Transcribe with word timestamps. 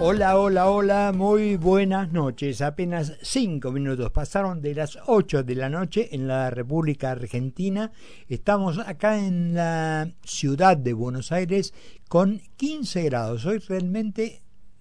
Hola, 0.00 0.38
hola, 0.38 0.70
hola, 0.70 1.12
muy 1.12 1.56
buenas 1.56 2.12
noches. 2.12 2.62
Apenas 2.62 3.14
cinco 3.20 3.72
minutos 3.72 4.12
pasaron 4.12 4.62
de 4.62 4.72
las 4.72 4.96
ocho 5.08 5.42
de 5.42 5.56
la 5.56 5.68
noche 5.68 6.10
en 6.12 6.28
la 6.28 6.50
República 6.50 7.10
Argentina. 7.10 7.90
Estamos 8.28 8.78
acá 8.78 9.18
en 9.18 9.54
la 9.54 10.08
ciudad 10.22 10.76
de 10.76 10.92
Buenos 10.92 11.32
Aires 11.32 11.74
con 12.06 12.40
15 12.58 13.02
grados. 13.02 13.44
Hoy 13.44 13.58
realmente, 13.58 14.40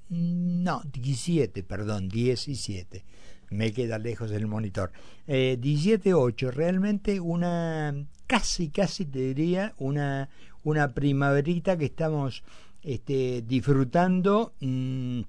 mm, 0.09 0.61
no, 0.61 0.83
17, 0.85 1.63
perdón, 1.63 2.09
17. 2.09 3.03
Me 3.49 3.73
queda 3.73 3.97
lejos 3.97 4.29
el 4.29 4.45
monitor. 4.45 4.91
Eh, 5.25 5.57
17.8, 5.59 6.51
realmente 6.51 7.19
una, 7.19 8.05
casi, 8.27 8.69
casi 8.69 9.05
te 9.05 9.33
diría, 9.33 9.73
una, 9.79 10.29
una 10.63 10.93
primaverita 10.93 11.75
que 11.75 11.85
estamos 11.85 12.43
este, 12.87 13.41
disfrutando 13.41 14.53
mm, 14.61 15.19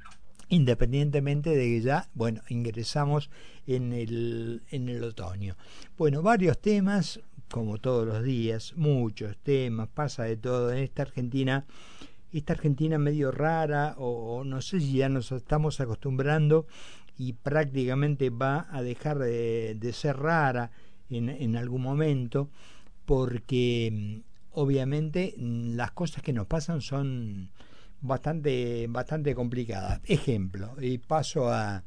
independientemente 0.48 1.50
de 1.50 1.64
que 1.64 1.80
ya, 1.80 2.08
bueno, 2.14 2.40
ingresamos 2.48 3.30
en 3.66 3.92
el, 3.92 4.62
en 4.70 4.88
el 4.88 5.02
otoño. 5.02 5.56
Bueno, 5.96 6.22
varios 6.22 6.60
temas, 6.60 7.20
como 7.50 7.78
todos 7.78 8.06
los 8.06 8.22
días, 8.22 8.74
muchos 8.76 9.36
temas, 9.38 9.88
pasa 9.88 10.22
de 10.22 10.36
todo 10.36 10.70
en 10.70 10.78
esta 10.78 11.02
Argentina, 11.02 11.66
esta 12.32 12.52
Argentina 12.52 12.96
medio 12.96 13.32
rara, 13.32 13.96
o, 13.98 14.44
no 14.44 14.62
sé 14.62 14.78
si 14.78 14.92
ya 14.92 15.08
nos 15.08 15.32
estamos 15.32 15.80
acostumbrando 15.80 16.64
y 17.16 17.32
prácticamente 17.32 18.30
va 18.30 18.68
a 18.70 18.82
dejar 18.82 19.18
de, 19.18 19.90
ser 19.92 20.16
rara 20.16 20.70
en, 21.10 21.28
en 21.28 21.56
algún 21.56 21.82
momento, 21.82 22.50
porque 23.04 24.22
obviamente 24.58 25.34
mm, 25.36 25.76
las 25.76 25.92
cosas 25.92 26.22
que 26.22 26.32
nos 26.32 26.46
pasan 26.46 26.80
son 26.80 27.50
bastante, 28.00 28.86
bastante 28.88 29.34
complicadas. 29.34 30.00
Ejemplo, 30.04 30.74
y 30.80 30.98
paso 30.98 31.50
a... 31.52 31.84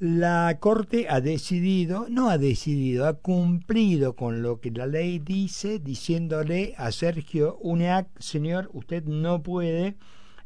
La 0.00 0.58
Corte 0.60 1.06
ha 1.08 1.20
decidido, 1.20 2.06
no 2.08 2.30
ha 2.30 2.38
decidido, 2.38 3.08
ha 3.08 3.14
cumplido 3.14 4.14
con 4.14 4.42
lo 4.42 4.60
que 4.60 4.70
la 4.70 4.86
ley 4.86 5.18
dice, 5.18 5.80
diciéndole 5.80 6.74
a 6.76 6.92
Sergio 6.92 7.58
Uneac, 7.60 8.06
señor, 8.20 8.70
usted 8.74 9.02
no 9.06 9.42
puede 9.42 9.96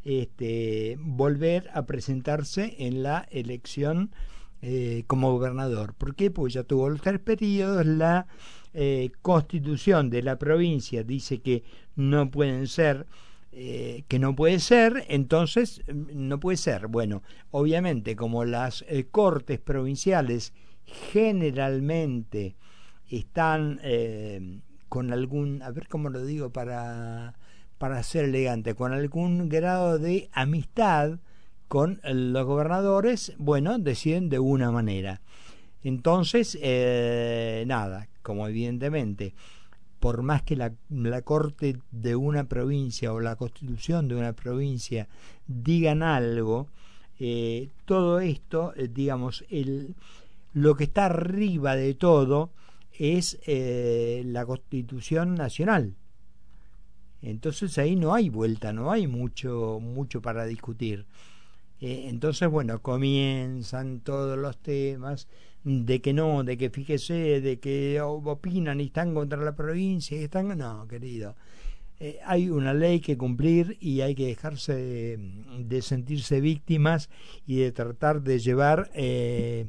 este, 0.04 0.96
volver 1.00 1.68
a 1.74 1.84
presentarse 1.84 2.76
en 2.78 3.02
la 3.02 3.26
elección 3.30 4.10
eh, 4.62 5.04
como 5.06 5.32
gobernador. 5.32 5.92
¿Por 5.94 6.14
qué? 6.14 6.30
Pues 6.30 6.54
ya 6.54 6.62
tuvo 6.62 6.88
los 6.88 7.02
tres 7.02 7.20
periodos, 7.20 7.84
la 7.84 8.26
eh, 8.74 9.10
constitución 9.20 10.08
de 10.08 10.22
la 10.22 10.38
provincia 10.38 11.02
dice 11.02 11.40
que 11.42 11.62
no 11.94 12.30
pueden 12.30 12.66
ser 12.66 13.06
eh, 13.54 14.04
que 14.08 14.18
no 14.18 14.34
puede 14.34 14.60
ser, 14.60 15.04
entonces 15.08 15.82
mm, 15.86 16.28
no 16.28 16.40
puede 16.40 16.56
ser. 16.56 16.86
Bueno, 16.86 17.22
obviamente 17.50 18.16
como 18.16 18.46
las 18.46 18.82
eh, 18.88 19.06
cortes 19.10 19.60
provinciales 19.60 20.54
generalmente 20.86 22.56
están 23.10 23.78
con 24.88 25.12
algún, 25.12 25.62
a 25.62 25.70
ver 25.70 25.86
cómo 25.88 26.08
lo 26.08 26.24
digo 26.24 26.50
para, 26.50 27.34
para 27.76 28.02
ser 28.02 28.24
elegante, 28.24 28.74
con 28.74 28.94
algún 28.94 29.50
grado 29.50 29.98
de 29.98 30.30
amistad 30.32 31.18
con 31.68 32.00
los 32.04 32.46
gobernadores, 32.46 33.34
bueno, 33.38 33.78
deciden 33.78 34.28
de 34.28 34.38
una 34.38 34.70
manera. 34.70 35.20
Entonces, 35.84 36.58
nada, 37.66 38.08
como 38.22 38.46
evidentemente, 38.48 39.34
por 40.02 40.22
más 40.22 40.42
que 40.42 40.56
la, 40.56 40.72
la, 40.90 41.22
Corte 41.22 41.78
de 41.92 42.16
una 42.16 42.44
provincia 42.44 43.12
o 43.12 43.20
la 43.20 43.36
Constitución 43.36 44.08
de 44.08 44.16
una 44.16 44.32
provincia 44.32 45.06
digan 45.46 46.02
algo, 46.02 46.66
eh, 47.20 47.68
todo 47.84 48.18
esto, 48.18 48.74
eh, 48.74 48.88
digamos, 48.92 49.44
el, 49.48 49.94
lo 50.54 50.74
que 50.74 50.82
está 50.82 51.04
arriba 51.06 51.76
de 51.76 51.94
todo 51.94 52.50
es 52.98 53.38
eh, 53.46 54.24
la 54.26 54.44
Constitución 54.44 55.36
Nacional. 55.36 55.94
Entonces 57.22 57.78
ahí 57.78 57.94
no 57.94 58.12
hay 58.12 58.28
vuelta, 58.28 58.72
no 58.72 58.90
hay 58.90 59.06
mucho, 59.06 59.78
mucho 59.80 60.20
para 60.20 60.46
discutir. 60.46 61.06
entonces, 61.80 62.48
bueno, 62.50 62.82
comienzan 62.82 64.00
todos 64.00 64.36
los 64.36 64.58
temas 64.58 65.28
de 65.64 66.00
que 66.00 66.12
no, 66.12 66.42
de 66.44 66.56
que 66.58 66.70
fíjese, 66.70 67.40
de 67.40 67.60
que 67.60 68.00
opinan 68.00 68.80
y 68.80 68.84
están 68.84 69.14
contra 69.14 69.40
la 69.42 69.54
provincia 69.54 70.20
y 70.20 70.24
están... 70.24 70.56
No, 70.58 70.86
querido. 70.88 71.36
Eh, 72.00 72.18
hay 72.26 72.50
una 72.50 72.74
ley 72.74 72.98
que 73.00 73.16
cumplir 73.16 73.76
y 73.80 74.00
hay 74.00 74.16
que 74.16 74.26
dejarse 74.26 74.74
de, 74.74 75.82
sentirse 75.82 76.40
víctimas 76.40 77.10
y 77.46 77.58
de 77.58 77.70
tratar 77.70 78.22
de 78.22 78.40
llevar 78.40 78.90
eh, 78.94 79.66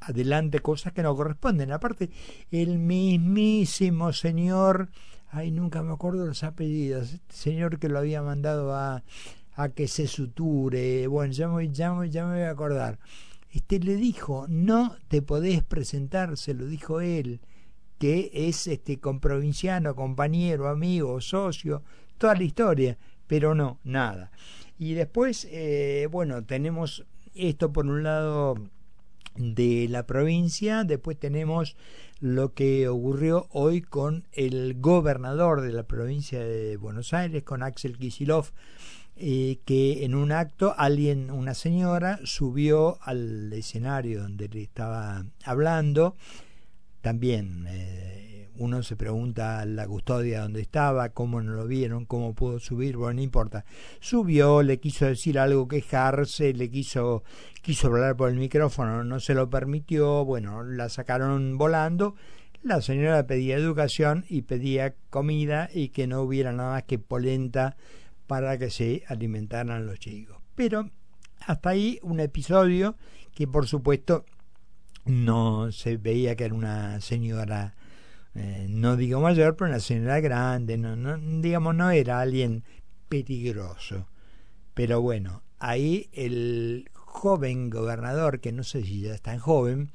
adelante 0.00 0.60
cosas 0.60 0.92
que 0.92 1.02
no 1.02 1.16
corresponden. 1.16 1.72
Aparte, 1.72 2.10
el 2.50 2.78
mismísimo 2.78 4.12
señor, 4.12 4.90
ay, 5.30 5.52
nunca 5.52 5.82
me 5.82 5.94
acuerdo 5.94 6.26
los 6.26 6.44
apellidos, 6.44 7.14
este 7.14 7.34
señor 7.34 7.78
que 7.78 7.88
lo 7.88 7.98
había 7.98 8.20
mandado 8.20 8.74
a, 8.74 9.02
a 9.54 9.68
que 9.70 9.88
se 9.88 10.06
suture, 10.06 11.06
bueno, 11.06 11.32
ya 11.32 11.48
me, 11.48 11.66
ya, 11.70 11.94
ya 12.04 12.26
me 12.26 12.34
voy 12.34 12.42
a 12.42 12.50
acordar 12.50 12.98
este 13.50 13.80
le 13.80 13.96
dijo, 13.96 14.46
no 14.48 14.96
te 15.08 15.22
podés 15.22 15.62
presentar, 15.62 16.36
se 16.36 16.54
lo 16.54 16.66
dijo 16.66 17.00
él, 17.00 17.40
que 17.98 18.30
es 18.32 18.66
este 18.66 18.98
comprovinciano, 18.98 19.94
compañero, 19.94 20.68
amigo, 20.68 21.20
socio, 21.20 21.82
toda 22.16 22.34
la 22.34 22.44
historia, 22.44 22.98
pero 23.26 23.54
no, 23.54 23.78
nada. 23.84 24.30
Y 24.78 24.94
después, 24.94 25.46
eh, 25.50 26.08
bueno, 26.10 26.44
tenemos 26.44 27.04
esto 27.34 27.72
por 27.72 27.86
un 27.86 28.02
lado 28.02 28.54
de 29.36 29.86
la 29.88 30.06
provincia, 30.06 30.84
después 30.84 31.18
tenemos 31.18 31.76
lo 32.20 32.52
que 32.54 32.88
ocurrió 32.88 33.48
hoy 33.50 33.80
con 33.80 34.26
el 34.32 34.78
gobernador 34.78 35.60
de 35.60 35.72
la 35.72 35.84
provincia 35.84 36.40
de 36.40 36.76
Buenos 36.76 37.12
Aires, 37.14 37.42
con 37.42 37.62
Axel 37.62 37.98
Kisilov, 37.98 38.52
eh, 39.22 39.58
que 39.66 40.06
en 40.06 40.14
un 40.14 40.32
acto 40.32 40.74
alguien, 40.78 41.30
una 41.30 41.52
señora, 41.52 42.20
subió 42.24 42.96
al 43.02 43.52
escenario 43.52 44.22
donde 44.22 44.48
le 44.48 44.62
estaba 44.62 45.26
hablando. 45.44 46.16
También 47.02 47.66
eh, 47.68 48.48
uno 48.56 48.82
se 48.82 48.96
pregunta 48.96 49.66
la 49.66 49.86
custodia 49.86 50.40
dónde 50.40 50.62
estaba, 50.62 51.10
cómo 51.10 51.42
no 51.42 51.52
lo 51.52 51.66
vieron, 51.66 52.06
cómo 52.06 52.34
pudo 52.34 52.58
subir, 52.60 52.96
bueno, 52.96 53.16
no 53.16 53.22
importa. 53.22 53.66
Subió, 54.00 54.62
le 54.62 54.80
quiso 54.80 55.04
decir 55.04 55.38
algo, 55.38 55.68
quejarse, 55.68 56.54
le 56.54 56.70
quiso, 56.70 57.22
quiso 57.60 57.88
hablar 57.88 58.16
por 58.16 58.30
el 58.30 58.36
micrófono, 58.36 59.04
no 59.04 59.20
se 59.20 59.34
lo 59.34 59.50
permitió, 59.50 60.24
bueno, 60.24 60.62
la 60.62 60.88
sacaron 60.88 61.58
volando. 61.58 62.14
La 62.62 62.80
señora 62.80 63.26
pedía 63.26 63.56
educación 63.56 64.24
y 64.30 64.42
pedía 64.42 64.94
comida 65.10 65.68
y 65.74 65.90
que 65.90 66.06
no 66.06 66.22
hubiera 66.22 66.52
nada 66.52 66.72
más 66.72 66.84
que 66.84 66.98
polenta 66.98 67.76
para 68.30 68.58
que 68.58 68.70
se 68.70 69.02
alimentaran 69.08 69.86
los 69.86 69.98
chicos. 69.98 70.38
Pero 70.54 70.88
hasta 71.40 71.70
ahí 71.70 71.98
un 72.04 72.20
episodio 72.20 72.94
que 73.34 73.48
por 73.48 73.66
supuesto 73.66 74.24
no 75.04 75.72
se 75.72 75.96
veía 75.96 76.36
que 76.36 76.44
era 76.44 76.54
una 76.54 77.00
señora, 77.00 77.74
eh, 78.36 78.68
no 78.70 78.96
digo 78.96 79.20
mayor, 79.20 79.56
pero 79.56 79.68
una 79.68 79.80
señora 79.80 80.20
grande, 80.20 80.78
no, 80.78 80.94
no, 80.94 81.18
digamos 81.42 81.74
no 81.74 81.90
era 81.90 82.20
alguien 82.20 82.62
peligroso. 83.08 84.06
Pero 84.74 85.00
bueno, 85.00 85.42
ahí 85.58 86.08
el 86.12 86.88
joven 86.94 87.68
gobernador, 87.68 88.38
que 88.38 88.52
no 88.52 88.62
sé 88.62 88.84
si 88.84 89.00
ya 89.00 89.12
es 89.12 89.22
tan 89.22 89.40
joven, 89.40 89.90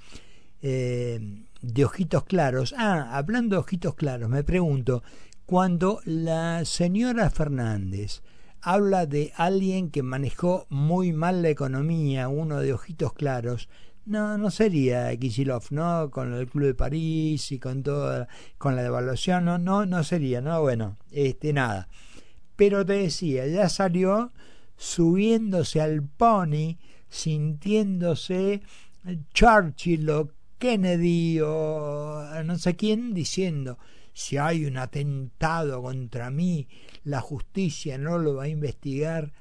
eh, 0.62 1.21
de 1.62 1.86
ojitos 1.86 2.25
claros. 2.25 2.75
Ah, 2.77 3.15
hablando 3.15 3.56
de 3.56 3.62
ojitos 3.62 3.95
claros, 3.95 4.30
me 4.30 4.44
pregunto, 4.44 5.04
cuando 5.45 6.00
la 6.06 6.65
señora 6.65 7.30
Fernández 7.30 8.24
habla 8.62 9.06
de 9.06 9.31
alguien 9.36 9.92
que 9.92 10.01
manejó 10.01 10.65
muy 10.69 11.13
mal 11.13 11.44
la 11.44 11.50
economía, 11.50 12.30
uno 12.30 12.59
de 12.59 12.74
ojitos 12.74 13.13
claros, 13.13 13.69
no, 14.06 14.38
no 14.38 14.50
sería 14.50 15.15
Kisilov, 15.18 15.65
¿no? 15.69 16.09
Con 16.12 16.33
el 16.33 16.47
Club 16.47 16.65
de 16.65 16.74
París 16.74 17.51
y 17.51 17.59
con 17.59 17.83
toda, 17.83 18.27
con 18.57 18.75
la 18.75 18.83
devaluación, 18.83 19.45
no, 19.45 19.57
no, 19.57 19.86
no 19.86 20.03
sería, 20.03 20.42
¿no? 20.42 20.62
Bueno, 20.62 20.97
este, 21.12 21.53
nada. 21.53 21.89
Pero 22.56 22.86
te 22.86 22.94
decía, 22.94 23.45
ya 23.48 23.69
salió 23.69 24.31
subiéndose 24.77 25.81
al 25.81 26.03
pony, 26.03 26.77
sintiéndose 27.09 28.62
Churchill 29.33 30.09
o 30.09 30.30
Kennedy 30.57 31.39
o 31.41 32.24
no 32.44 32.57
sé 32.57 32.75
quién 32.75 33.13
diciendo, 33.13 33.77
si 34.15 34.38
hay 34.38 34.65
un 34.65 34.77
atentado 34.77 35.81
contra 35.81 36.31
mí, 36.31 36.69
la 37.03 37.19
justicia 37.19 37.97
no 37.97 38.17
lo 38.17 38.35
va 38.35 38.44
a 38.44 38.47
investigar. 38.47 39.33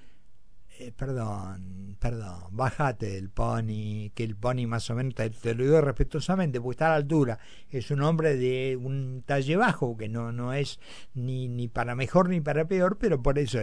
Eh, 0.81 0.91
perdón, 0.91 1.97
perdón, 2.01 2.49
bájate 2.51 3.07
del 3.07 3.31
pony, 3.31 4.11
que 4.17 4.25
el 4.25 4.35
pony 4.35 4.67
más 4.67 4.91
o 4.91 4.97
menos, 4.97 5.15
te, 5.15 5.55
lo 5.55 5.63
digo 5.63 5.81
respetuosamente, 5.81 6.61
porque 6.61 6.73
está 6.75 6.87
a 6.87 6.91
la 6.91 6.97
altura, 6.97 7.39
es 7.71 7.93
un 7.93 8.03
hombre 8.03 8.37
de 8.37 8.77
un 8.77 9.23
talle 9.25 9.55
bajo, 9.55 9.97
que 9.97 10.09
no, 10.09 10.33
no 10.33 10.53
es 10.53 10.81
ni, 11.15 11.47
ni 11.49 11.69
para 11.69 11.95
mejor 11.95 12.29
ni 12.29 12.41
para 12.41 12.67
peor, 12.67 12.99
pero 12.99 13.23
por 13.23 13.39
eso 13.39 13.61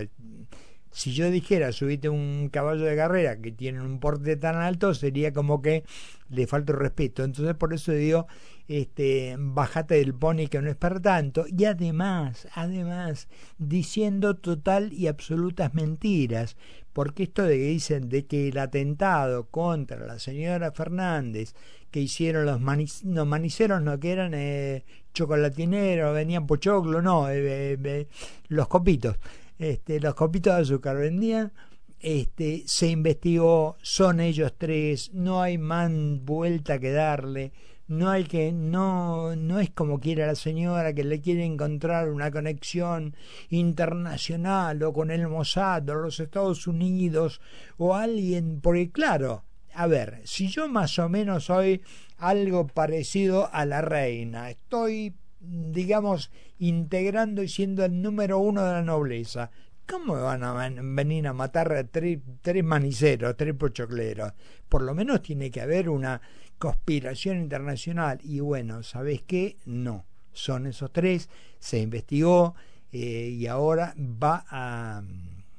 si 0.91 1.13
yo 1.13 1.29
dijera 1.31 1.71
subite 1.71 2.09
un 2.09 2.49
caballo 2.49 2.83
de 2.83 2.95
carrera 2.95 3.37
que 3.37 3.51
tiene 3.51 3.81
un 3.81 3.99
porte 3.99 4.35
tan 4.35 4.55
alto, 4.57 4.93
sería 4.93 5.31
como 5.33 5.61
que 5.61 5.83
le 6.29 6.47
falta 6.47 6.73
respeto. 6.73 7.23
Entonces 7.23 7.55
por 7.55 7.73
eso 7.73 7.91
digo, 7.93 8.27
este, 8.67 9.35
bajate 9.37 9.95
del 9.95 10.13
pony 10.13 10.47
que 10.49 10.61
no 10.61 10.69
es 10.69 10.75
para 10.75 10.99
tanto. 11.01 11.45
Y 11.47 11.65
además, 11.65 12.47
además, 12.53 13.27
diciendo 13.57 14.35
total 14.35 14.93
y 14.93 15.07
absolutas 15.07 15.73
mentiras. 15.73 16.57
Porque 16.93 17.23
esto 17.23 17.43
de 17.43 17.57
que 17.57 17.67
dicen 17.67 18.09
de 18.09 18.25
que 18.25 18.49
el 18.49 18.57
atentado 18.57 19.45
contra 19.45 20.05
la 20.05 20.19
señora 20.19 20.73
Fernández 20.73 21.53
que 21.89 22.01
hicieron 22.01 22.45
los 22.45 22.59
no, 23.03 23.25
maniceros, 23.25 23.81
no 23.81 23.99
que 23.99 24.11
eran 24.11 24.33
eh, 24.33 24.83
chocolatineros, 25.13 26.13
venían 26.13 26.47
pochoclo, 26.47 27.01
no, 27.01 27.29
eh, 27.29 27.77
eh, 27.81 28.07
los 28.47 28.67
copitos 28.67 29.17
este, 29.61 29.99
los 29.99 30.15
copitos 30.15 30.55
de 30.55 30.61
azúcar 30.63 30.97
vendían, 30.97 31.53
este, 31.99 32.63
se 32.65 32.87
investigó, 32.87 33.77
son 33.83 34.19
ellos 34.19 34.55
tres, 34.57 35.11
no 35.13 35.43
hay 35.43 35.59
más 35.59 35.91
vuelta 35.91 36.79
que 36.79 36.91
darle, 36.91 37.53
no 37.87 38.09
hay 38.09 38.23
que, 38.23 38.51
no, 38.51 39.35
no 39.35 39.59
es 39.59 39.69
como 39.69 39.99
quiere 39.99 40.25
la 40.25 40.33
señora 40.33 40.93
que 40.93 41.03
le 41.03 41.21
quiere 41.21 41.45
encontrar 41.45 42.09
una 42.09 42.31
conexión 42.31 43.15
internacional 43.49 44.81
o 44.81 44.93
con 44.93 45.11
el 45.11 45.27
Mossad 45.27 45.87
o 45.89 45.93
los 45.93 46.19
Estados 46.19 46.65
Unidos 46.65 47.39
o 47.77 47.93
alguien, 47.93 48.61
porque 48.61 48.89
claro, 48.89 49.43
a 49.75 49.85
ver, 49.85 50.21
si 50.25 50.47
yo 50.47 50.67
más 50.69 50.97
o 50.97 51.07
menos 51.07 51.45
soy 51.45 51.83
algo 52.17 52.65
parecido 52.65 53.47
a 53.53 53.65
la 53.67 53.81
reina, 53.81 54.49
estoy 54.49 55.13
digamos, 55.41 56.31
integrando 56.59 57.43
y 57.43 57.47
siendo 57.47 57.83
el 57.83 58.01
número 58.01 58.39
uno 58.39 58.63
de 58.63 58.71
la 58.71 58.83
nobleza. 58.83 59.51
¿Cómo 59.87 60.13
van 60.13 60.43
a 60.43 60.69
venir 60.81 61.27
a 61.27 61.33
matar 61.33 61.73
a 61.73 61.83
tres, 61.83 62.19
tres 62.41 62.63
maniceros, 62.63 63.35
tres 63.35 63.53
pochocleros? 63.55 64.33
Por 64.69 64.83
lo 64.83 64.93
menos 64.93 65.21
tiene 65.21 65.51
que 65.51 65.61
haber 65.61 65.89
una 65.89 66.21
conspiración 66.57 67.37
internacional. 67.37 68.19
Y 68.23 68.39
bueno, 68.39 68.83
¿sabes 68.83 69.23
qué? 69.23 69.57
No. 69.65 70.05
Son 70.31 70.65
esos 70.65 70.93
tres, 70.93 71.29
se 71.59 71.79
investigó 71.79 72.55
eh, 72.93 73.35
y 73.37 73.47
ahora 73.47 73.93
va 73.97 74.45
a, 74.49 75.03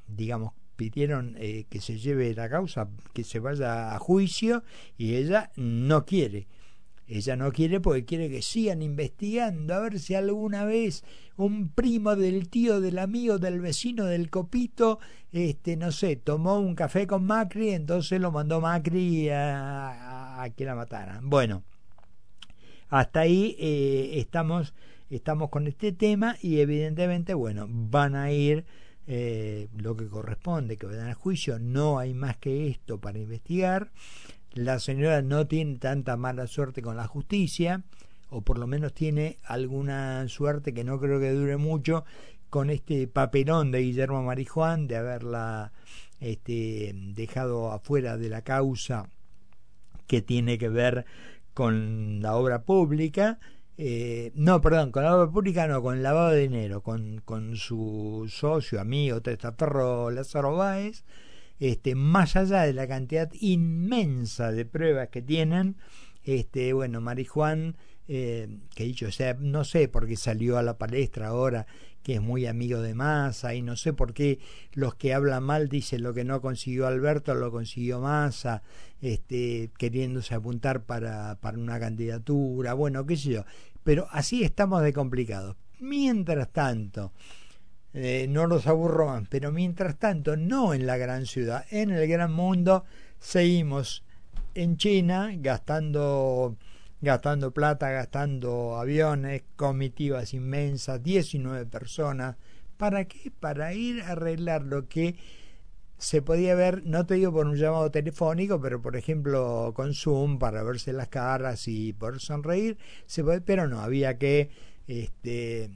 digamos, 0.07 0.53
pidieron 0.75 1.35
eh, 1.37 1.65
que 1.69 1.79
se 1.79 1.99
lleve 1.99 2.33
la 2.33 2.49
causa, 2.49 2.89
que 3.13 3.23
se 3.23 3.39
vaya 3.39 3.93
a 3.95 3.99
juicio 3.99 4.63
y 4.97 5.15
ella 5.15 5.51
no 5.55 6.05
quiere. 6.05 6.47
Ella 7.07 7.35
no 7.35 7.51
quiere 7.51 7.81
porque 7.81 8.05
quiere 8.05 8.29
que 8.29 8.41
sigan 8.41 8.81
investigando 8.81 9.73
a 9.73 9.79
ver 9.79 9.99
si 9.99 10.15
alguna 10.15 10.63
vez 10.63 11.03
un 11.35 11.69
primo 11.69 12.15
del 12.15 12.49
tío, 12.49 12.79
del 12.79 12.97
amigo, 12.97 13.39
del 13.39 13.59
vecino, 13.59 14.05
del 14.05 14.29
copito, 14.29 14.99
este, 15.31 15.75
no 15.75 15.91
sé, 15.91 16.15
tomó 16.15 16.59
un 16.59 16.75
café 16.75 17.05
con 17.05 17.25
Macri, 17.25 17.71
entonces 17.71 18.21
lo 18.21 18.31
mandó 18.31 18.61
Macri 18.61 19.29
a, 19.29 20.49
que 20.55 20.63
la 20.63 20.75
mataran. 20.75 21.29
Bueno, 21.29 21.63
hasta 22.89 23.21
ahí 23.21 23.55
eh, 23.59 24.19
estamos, 24.19 24.73
estamos 25.09 25.49
con 25.49 25.67
este 25.67 25.91
tema 25.91 26.37
y 26.41 26.59
evidentemente, 26.59 27.33
bueno, 27.33 27.67
van 27.69 28.15
a 28.15 28.31
ir 28.31 28.65
eh, 29.07 29.67
lo 29.75 29.97
que 29.97 30.07
corresponde, 30.07 30.77
que 30.77 30.85
vayan 30.85 31.09
a 31.09 31.13
juicio, 31.15 31.59
no 31.59 31.99
hay 31.99 32.13
más 32.13 32.37
que 32.37 32.69
esto 32.69 32.99
para 33.01 33.19
investigar 33.19 33.91
la 34.53 34.79
señora 34.79 35.21
no 35.21 35.47
tiene 35.47 35.77
tanta 35.77 36.17
mala 36.17 36.47
suerte 36.47 36.81
con 36.81 36.97
la 36.97 37.07
justicia, 37.07 37.83
o 38.29 38.41
por 38.41 38.57
lo 38.57 38.67
menos 38.67 38.93
tiene 38.93 39.37
alguna 39.43 40.27
suerte 40.27 40.73
que 40.73 40.83
no 40.83 40.99
creo 40.99 41.19
que 41.19 41.31
dure 41.31 41.57
mucho, 41.57 42.05
con 42.49 42.69
este 42.69 43.07
papelón 43.07 43.71
de 43.71 43.79
Guillermo 43.79 44.21
Marijuán 44.21 44.87
de 44.87 44.97
haberla 44.97 45.71
este, 46.19 46.93
dejado 46.93 47.71
afuera 47.71 48.17
de 48.17 48.29
la 48.29 48.43
causa 48.43 49.09
que 50.05 50.21
tiene 50.21 50.59
que 50.59 50.69
ver 50.69 51.05
con 51.53 52.21
la 52.21 52.35
obra 52.35 52.61
pública. 52.63 53.39
Eh, 53.77 54.31
no, 54.35 54.61
perdón, 54.61 54.91
con 54.91 55.03
la 55.03 55.15
obra 55.15 55.31
pública 55.31 55.67
no, 55.67 55.81
con 55.81 55.97
el 55.97 56.03
lavado 56.03 56.29
de 56.29 56.41
dinero, 56.41 56.81
con, 56.81 57.21
con 57.25 57.55
su 57.57 58.27
socio, 58.29 58.79
amigo, 58.79 59.21
testaferro 59.21 60.11
Lázaro 60.11 60.55
Báez, 60.55 61.03
este, 61.63 61.95
más 61.95 62.35
allá 62.35 62.63
de 62.63 62.73
la 62.73 62.89
cantidad 62.89 63.31
inmensa 63.39 64.51
de 64.51 64.65
pruebas 64.65 65.07
que 65.07 65.21
tienen, 65.21 65.77
este, 66.25 66.73
bueno, 66.73 66.99
Marijuán, 66.99 67.77
eh, 68.09 68.49
que 68.75 68.83
dicho 68.83 69.09
sea, 69.13 69.37
no 69.39 69.63
sé 69.63 69.87
por 69.87 70.05
qué 70.05 70.17
salió 70.17 70.57
a 70.57 70.61
la 70.61 70.77
palestra 70.77 71.27
ahora, 71.27 71.65
que 72.03 72.15
es 72.15 72.21
muy 72.21 72.47
amigo 72.47 72.81
de 72.81 72.93
Massa, 72.93 73.55
y 73.55 73.61
no 73.61 73.77
sé 73.77 73.93
por 73.93 74.13
qué 74.13 74.39
los 74.73 74.95
que 74.95 75.13
hablan 75.13 75.43
mal 75.43 75.69
dicen 75.69 76.03
lo 76.03 76.13
que 76.13 76.25
no 76.25 76.41
consiguió 76.41 76.85
Alberto 76.85 77.33
lo 77.33 77.49
consiguió 77.49 78.01
Massa, 78.01 78.61
este, 78.99 79.71
queriéndose 79.77 80.35
apuntar 80.35 80.83
para, 80.83 81.39
para 81.39 81.57
una 81.57 81.79
candidatura, 81.79 82.73
bueno, 82.73 83.05
qué 83.05 83.15
sé 83.15 83.29
yo. 83.29 83.45
Pero 83.85 84.07
así 84.11 84.43
estamos 84.43 84.83
de 84.83 84.91
complicados. 84.91 85.55
Mientras 85.79 86.51
tanto, 86.51 87.13
eh, 87.93 88.27
no 88.29 88.47
los 88.47 88.67
aburro 88.67 89.21
pero 89.29 89.51
mientras 89.51 89.97
tanto, 89.97 90.35
no 90.37 90.73
en 90.73 90.85
la 90.85 90.97
gran 90.97 91.25
ciudad, 91.25 91.65
en 91.69 91.91
el 91.91 92.07
gran 92.07 92.31
mundo, 92.33 92.85
seguimos 93.19 94.03
en 94.55 94.77
China 94.77 95.31
gastando 95.35 96.57
gastando 97.03 97.51
plata, 97.51 97.89
gastando 97.91 98.77
aviones, 98.77 99.43
comitivas 99.57 100.33
inmensas, 100.33 101.03
19 101.03 101.65
personas. 101.65 102.37
¿Para 102.77 103.05
qué? 103.05 103.29
Para 103.29 103.73
ir 103.73 104.01
a 104.03 104.13
arreglar 104.13 104.63
lo 104.63 104.87
que 104.87 105.17
se 105.97 106.21
podía 106.21 106.55
ver, 106.55 106.83
no 106.85 107.05
te 107.05 107.15
digo 107.15 107.31
por 107.33 107.45
un 107.45 107.57
llamado 107.57 107.91
telefónico, 107.91 108.59
pero 108.61 108.81
por 108.81 108.95
ejemplo 108.95 109.73
con 109.75 109.93
Zoom 109.93 110.39
para 110.39 110.63
verse 110.63 110.93
las 110.93 111.09
caras 111.09 111.67
y 111.67 111.93
por 111.93 112.19
sonreír, 112.19 112.77
se 113.05 113.23
puede, 113.23 113.41
pero 113.41 113.67
no, 113.67 113.79
había 113.81 114.17
que 114.17 114.49
este, 114.87 115.71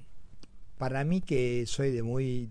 para 0.78 1.04
mí 1.04 1.22
que 1.22 1.66
soy 1.66 1.92
de 1.92 2.04
muy 2.04 2.50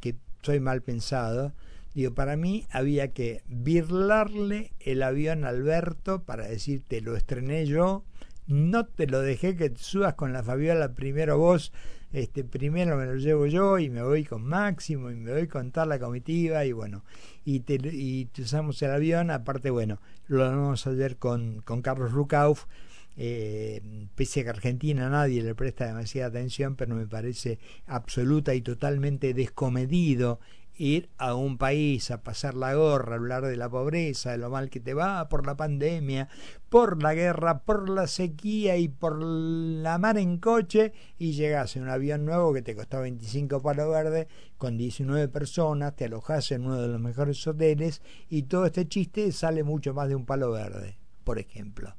que 0.00 0.16
soy 0.42 0.60
mal 0.60 0.82
pensado 0.82 1.52
digo 1.94 2.14
para 2.14 2.36
mí 2.36 2.66
había 2.70 3.12
que 3.12 3.42
birlarle 3.46 4.72
el 4.80 5.02
avión 5.02 5.44
a 5.44 5.48
Alberto 5.48 6.22
para 6.22 6.46
decir 6.46 6.82
te 6.86 7.00
lo 7.00 7.16
estrené 7.16 7.66
yo 7.66 8.04
no 8.46 8.86
te 8.86 9.06
lo 9.06 9.20
dejé 9.20 9.56
que 9.56 9.70
te 9.70 9.82
subas 9.82 10.14
con 10.14 10.32
la 10.32 10.42
Fabiola 10.42 10.92
primero 10.94 11.38
vos 11.38 11.72
este 12.12 12.44
primero 12.44 12.96
me 12.96 13.06
lo 13.06 13.16
llevo 13.16 13.46
yo 13.46 13.78
y 13.78 13.88
me 13.88 14.02
voy 14.02 14.24
con 14.24 14.44
Máximo 14.44 15.10
y 15.10 15.16
me 15.16 15.32
voy 15.32 15.48
con 15.48 15.70
tal 15.70 15.88
la 15.88 15.98
comitiva 15.98 16.64
y 16.64 16.72
bueno 16.72 17.04
y 17.44 17.60
te, 17.60 17.74
y 17.74 18.28
usamos 18.38 18.80
el 18.82 18.90
avión 18.90 19.30
aparte 19.30 19.70
bueno 19.70 20.00
lo 20.26 20.40
vamos 20.40 20.86
a 20.86 20.90
hacer 20.90 21.16
con, 21.16 21.62
con 21.62 21.80
Carlos 21.80 22.12
Rucauf 22.12 22.66
eh, 23.16 24.06
pese 24.14 24.40
a 24.40 24.44
que 24.44 24.50
Argentina 24.50 25.08
nadie 25.08 25.42
le 25.42 25.54
presta 25.54 25.86
demasiada 25.86 26.28
atención, 26.28 26.76
pero 26.76 26.94
me 26.94 27.06
parece 27.06 27.58
absoluta 27.86 28.54
y 28.54 28.62
totalmente 28.62 29.34
descomedido 29.34 30.40
ir 30.76 31.10
a 31.18 31.34
un 31.34 31.58
país 31.58 32.10
a 32.10 32.22
pasar 32.22 32.54
la 32.54 32.74
gorra, 32.74 33.16
hablar 33.16 33.44
de 33.44 33.56
la 33.56 33.68
pobreza, 33.68 34.32
de 34.32 34.38
lo 34.38 34.50
mal 34.50 34.70
que 34.70 34.80
te 34.80 34.94
va 34.94 35.28
por 35.28 35.46
la 35.46 35.56
pandemia, 35.56 36.28
por 36.68 37.02
la 37.02 37.14
guerra, 37.14 37.60
por 37.60 37.88
la 37.88 38.06
sequía 38.06 38.76
y 38.76 38.88
por 38.88 39.22
la 39.22 39.98
mar 39.98 40.18
en 40.18 40.38
coche 40.38 40.92
y 41.18 41.32
llegas 41.32 41.76
en 41.76 41.84
un 41.84 41.90
avión 41.90 42.24
nuevo 42.24 42.52
que 42.52 42.62
te 42.62 42.74
costó 42.74 43.00
25 43.00 43.60
palos 43.60 43.90
verdes 43.90 44.26
con 44.56 44.78
19 44.78 45.28
personas, 45.28 45.94
te 45.94 46.06
alojas 46.06 46.50
en 46.52 46.64
uno 46.64 46.80
de 46.80 46.88
los 46.88 47.00
mejores 47.00 47.46
hoteles 47.46 48.02
y 48.28 48.44
todo 48.44 48.66
este 48.66 48.88
chiste 48.88 49.30
sale 49.32 49.62
mucho 49.62 49.92
más 49.94 50.08
de 50.08 50.16
un 50.16 50.24
palo 50.24 50.50
verde, 50.50 50.96
por 51.24 51.38
ejemplo. 51.38 51.94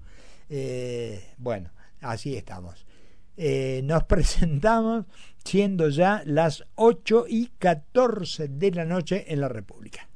Eh, 0.55 1.33
bueno, 1.39 1.71
así 2.01 2.37
estamos. 2.37 2.85
Eh, 3.37 3.81
nos 3.85 4.03
presentamos 4.13 5.05
siendo 5.43 5.89
ya 5.89 6.21
las 6.27 6.63
8 6.75 7.25
y 7.27 7.47
14 7.57 8.49
de 8.49 8.69
la 8.69 8.85
noche 8.85 9.25
en 9.33 9.41
la 9.41 9.49
República. 9.49 10.07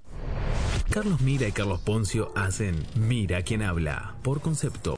Carlos 0.92 1.22
Mira 1.22 1.48
y 1.48 1.52
Carlos 1.52 1.82
Poncio 1.82 2.32
hacen 2.36 2.86
Mira 2.96 3.42
quien 3.42 3.64
habla 3.64 4.16
por 4.22 4.40
concepto. 4.40 4.96